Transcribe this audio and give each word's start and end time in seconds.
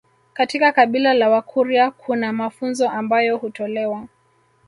Katika 0.33 0.71
kabila 0.71 1.13
la 1.13 1.29
wakurya 1.29 1.91
kuna 1.91 2.33
mafunzo 2.33 2.89
ambayo 2.89 3.37
hutolewa 3.37 4.07